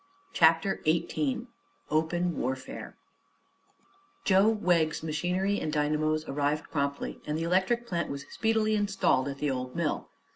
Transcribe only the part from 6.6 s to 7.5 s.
promptly and the